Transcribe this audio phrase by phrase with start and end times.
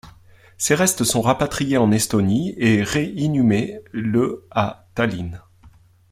[0.57, 5.41] Ses restes sont rapatriés en Estonie et ré-inhumés le à Tallinn.